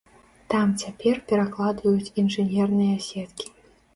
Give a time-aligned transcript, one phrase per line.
[0.53, 3.47] Там цяпер перакладваюць інжынерныя сеткі.